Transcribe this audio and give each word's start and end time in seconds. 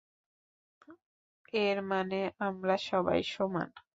এর 1.57 1.77
মানে 1.89 2.19
আমরা 2.39 2.75
সবাই 2.89 3.19
সমান। 3.27 3.69